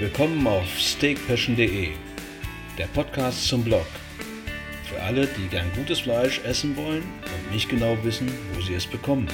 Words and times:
Willkommen 0.00 0.46
auf 0.46 0.78
steakpassion.de, 0.78 1.88
der 2.78 2.86
Podcast 2.94 3.48
zum 3.48 3.64
Blog. 3.64 3.84
Für 4.84 5.02
alle, 5.02 5.26
die 5.26 5.48
gern 5.48 5.72
gutes 5.74 5.98
Fleisch 5.98 6.40
essen 6.44 6.76
wollen 6.76 7.02
und 7.02 7.52
nicht 7.52 7.68
genau 7.68 7.98
wissen, 8.04 8.30
wo 8.54 8.60
sie 8.60 8.74
es 8.74 8.86
bekommen. 8.86 9.26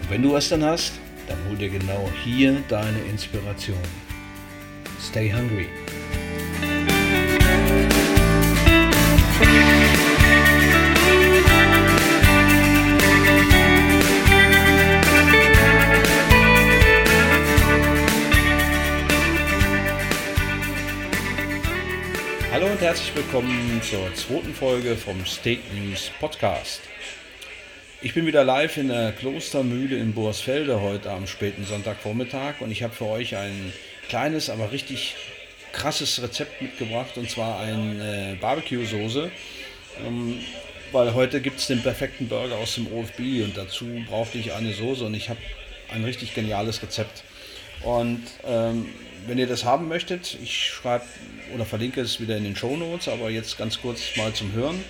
Und 0.00 0.10
wenn 0.10 0.22
du 0.22 0.34
es 0.34 0.48
dann 0.48 0.64
hast, 0.64 0.94
dann 1.28 1.36
hol 1.46 1.58
dir 1.58 1.68
genau 1.68 2.10
hier 2.24 2.56
deine 2.68 3.00
Inspiration. 3.00 3.76
Stay 4.98 5.30
hungry. 5.30 5.68
Und 22.74 22.80
herzlich 22.80 23.14
willkommen 23.14 23.80
zur 23.88 24.12
zweiten 24.16 24.52
Folge 24.52 24.96
vom 24.96 25.24
Steak 25.24 25.60
News 25.74 26.10
Podcast. 26.18 26.80
Ich 28.02 28.14
bin 28.14 28.26
wieder 28.26 28.42
live 28.42 28.78
in 28.78 28.88
der 28.88 29.12
Klostermühle 29.12 29.96
in 29.96 30.12
Borsfelde 30.12 30.80
heute 30.80 31.12
am 31.12 31.28
späten 31.28 31.64
Sonntagvormittag 31.64 32.54
und 32.58 32.72
ich 32.72 32.82
habe 32.82 32.92
für 32.92 33.06
euch 33.06 33.36
ein 33.36 33.72
kleines, 34.08 34.50
aber 34.50 34.72
richtig 34.72 35.14
krasses 35.70 36.20
Rezept 36.20 36.62
mitgebracht 36.62 37.16
und 37.16 37.30
zwar 37.30 37.60
eine 37.60 38.36
Barbecue-Soße. 38.40 39.30
Ähm, 40.04 40.40
weil 40.90 41.14
heute 41.14 41.40
gibt 41.40 41.60
es 41.60 41.68
den 41.68 41.80
perfekten 41.80 42.26
Burger 42.26 42.56
aus 42.56 42.74
dem 42.74 42.88
OFB 42.92 43.44
und 43.44 43.56
dazu 43.56 43.86
brauchte 44.08 44.38
ich 44.38 44.52
eine 44.52 44.72
Soße 44.72 45.04
und 45.04 45.14
ich 45.14 45.28
habe 45.28 45.38
ein 45.92 46.02
richtig 46.02 46.34
geniales 46.34 46.82
Rezept. 46.82 47.22
Und 47.84 48.22
ähm, 48.46 48.86
wenn 49.26 49.38
ihr 49.38 49.46
das 49.46 49.64
haben 49.64 49.88
möchtet, 49.88 50.38
ich 50.42 50.68
schreibe 50.68 51.04
oder 51.54 51.64
verlinke 51.64 52.00
es 52.00 52.20
wieder 52.20 52.36
in 52.36 52.44
den 52.44 52.56
Show 52.56 52.76
Notes, 52.76 53.08
aber 53.08 53.30
jetzt 53.30 53.58
ganz 53.58 53.80
kurz 53.80 54.16
mal 54.16 54.32
zum 54.32 54.52
Hören. 54.52 54.82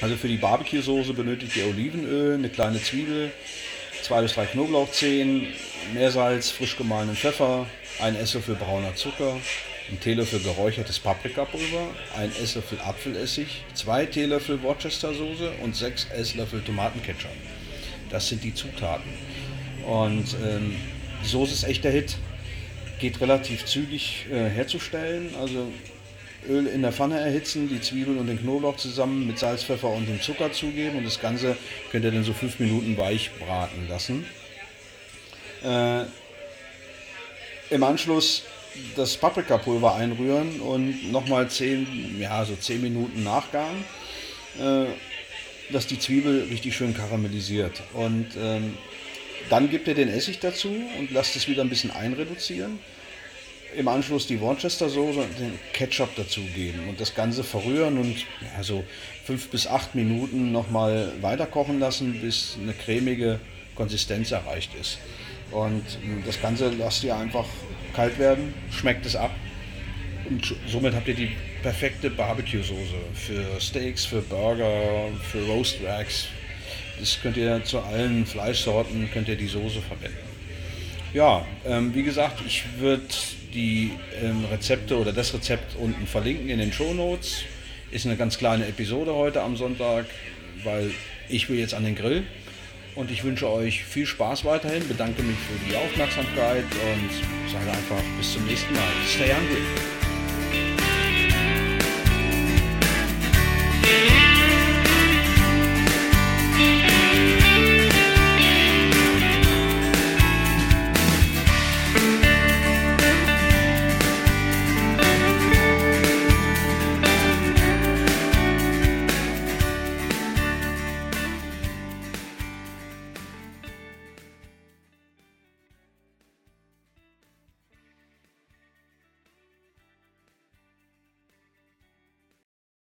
Also 0.00 0.16
für 0.16 0.28
die 0.28 0.36
Barbecue-Soße 0.36 1.12
benötigt 1.12 1.56
ihr 1.56 1.66
Olivenöl, 1.66 2.34
eine 2.34 2.48
kleine 2.48 2.82
Zwiebel, 2.82 3.30
zwei 4.02 4.22
bis 4.22 4.34
drei 4.34 4.46
Knoblauchzehen, 4.46 5.46
Meersalz, 5.92 6.50
frisch 6.50 6.76
gemahlenen 6.76 7.16
Pfeffer, 7.16 7.66
ein 8.00 8.16
Esslöffel 8.16 8.56
brauner 8.56 8.94
Zucker, 8.96 9.36
ein 9.90 10.00
Teelöffel 10.00 10.40
geräuchertes 10.40 10.98
Paprikapulver, 10.98 11.88
ein 12.16 12.32
Esslöffel 12.42 12.80
Apfelessig, 12.80 13.62
zwei 13.74 14.06
Teelöffel 14.06 14.62
Worcester-Soße 14.62 15.52
und 15.62 15.76
sechs 15.76 16.06
Esslöffel 16.10 16.62
Tomatenketchup. 16.62 17.30
Das 18.10 18.28
sind 18.28 18.42
die 18.42 18.54
Zutaten. 18.54 19.10
Und 19.86 20.34
ähm, 20.44 20.76
die 21.24 21.28
Soße 21.28 21.52
ist 21.52 21.64
echt 21.64 21.84
der 21.84 21.92
Hit 21.92 22.16
geht 23.00 23.20
relativ 23.20 23.64
zügig 23.64 24.26
äh, 24.30 24.48
herzustellen. 24.48 25.34
Also 25.38 25.70
Öl 26.48 26.66
in 26.66 26.82
der 26.82 26.92
Pfanne 26.92 27.18
erhitzen, 27.18 27.68
die 27.68 27.80
Zwiebeln 27.80 28.18
und 28.18 28.26
den 28.26 28.38
Knoblauch 28.38 28.76
zusammen 28.76 29.26
mit 29.26 29.38
Salz, 29.38 29.64
Pfeffer 29.64 29.88
und 29.88 30.06
dem 30.06 30.20
Zucker 30.20 30.52
zugeben 30.52 30.98
und 30.98 31.04
das 31.04 31.20
Ganze 31.20 31.56
könnt 31.90 32.04
ihr 32.04 32.12
dann 32.12 32.24
so 32.24 32.32
fünf 32.32 32.58
Minuten 32.58 32.96
weich 32.96 33.30
braten 33.38 33.88
lassen. 33.88 34.26
Äh, 35.62 36.04
Im 37.70 37.82
Anschluss 37.82 38.44
das 38.96 39.16
Paprikapulver 39.16 39.94
einrühren 39.94 40.60
und 40.60 41.10
nochmal 41.12 41.48
zehn, 41.48 42.20
ja, 42.20 42.44
so 42.44 42.56
zehn 42.56 42.82
Minuten 42.82 43.22
nachgaren, 43.22 43.84
äh, 44.58 44.86
dass 45.72 45.86
die 45.86 45.98
Zwiebel 45.98 46.46
richtig 46.50 46.76
schön 46.76 46.94
karamellisiert. 46.94 47.82
Und 47.94 48.28
ähm, 48.36 48.76
dann 49.50 49.70
gibt 49.70 49.88
ihr 49.88 49.94
den 49.94 50.08
Essig 50.08 50.40
dazu 50.40 50.68
und 50.98 51.10
lasst 51.10 51.36
es 51.36 51.48
wieder 51.48 51.62
ein 51.62 51.68
bisschen 51.68 51.90
einreduzieren. 51.90 52.78
Im 53.76 53.88
Anschluss 53.88 54.26
die 54.26 54.40
Worcester 54.40 54.88
Soße 54.88 55.20
und 55.20 55.38
den 55.38 55.58
Ketchup 55.72 56.14
dazugeben 56.14 56.88
und 56.88 57.00
das 57.00 57.14
Ganze 57.14 57.42
verrühren 57.42 57.98
und 57.98 58.16
ja, 58.40 58.62
so 58.62 58.84
fünf 59.24 59.48
bis 59.48 59.66
acht 59.66 59.94
Minuten 59.94 60.52
nochmal 60.52 61.12
weiter 61.20 61.46
kochen 61.46 61.80
lassen, 61.80 62.20
bis 62.20 62.56
eine 62.62 62.72
cremige 62.72 63.40
Konsistenz 63.74 64.30
erreicht 64.30 64.70
ist. 64.80 64.98
Und 65.50 65.84
das 66.24 66.40
Ganze 66.40 66.70
lasst 66.70 67.02
ihr 67.02 67.16
einfach 67.16 67.46
kalt 67.94 68.18
werden, 68.18 68.54
schmeckt 68.70 69.06
es 69.06 69.16
ab 69.16 69.32
und 70.28 70.54
somit 70.66 70.94
habt 70.94 71.08
ihr 71.08 71.14
die 71.14 71.30
perfekte 71.62 72.10
Barbecue-Soße 72.10 72.94
für 73.14 73.60
Steaks, 73.60 74.04
für 74.04 74.22
Burger, 74.22 75.08
für 75.30 75.44
Roast 75.46 75.76
Racks, 75.84 76.28
das 76.98 77.20
könnt 77.20 77.36
ihr 77.36 77.62
zu 77.64 77.80
allen 77.80 78.26
Fleischsorten 78.26 79.10
könnt 79.12 79.28
ihr 79.28 79.36
die 79.36 79.46
Soße 79.46 79.80
verwenden. 79.80 80.18
Ja, 81.12 81.46
ähm, 81.64 81.94
wie 81.94 82.02
gesagt, 82.02 82.40
ich 82.46 82.64
würde 82.78 83.04
die 83.54 83.92
ähm, 84.20 84.44
Rezepte 84.50 84.98
oder 84.98 85.12
das 85.12 85.32
Rezept 85.32 85.76
unten 85.76 86.06
verlinken 86.06 86.48
in 86.48 86.58
den 86.58 86.72
Show 86.72 86.92
Notes. 86.92 87.44
Ist 87.90 88.06
eine 88.06 88.16
ganz 88.16 88.38
kleine 88.38 88.66
Episode 88.66 89.14
heute 89.14 89.42
am 89.42 89.56
Sonntag, 89.56 90.06
weil 90.64 90.90
ich 91.28 91.48
will 91.48 91.58
jetzt 91.58 91.74
an 91.74 91.84
den 91.84 91.94
Grill. 91.94 92.24
Und 92.96 93.10
ich 93.10 93.24
wünsche 93.24 93.48
euch 93.48 93.84
viel 93.84 94.06
Spaß 94.06 94.44
weiterhin, 94.44 94.86
bedanke 94.86 95.22
mich 95.22 95.36
für 95.36 95.68
die 95.68 95.76
Aufmerksamkeit 95.76 96.64
und 96.64 97.50
sage 97.52 97.70
einfach 97.70 98.02
bis 98.18 98.32
zum 98.32 98.44
nächsten 98.46 98.72
Mal. 98.72 98.82
Stay 99.08 99.32
hungry. 99.32 100.03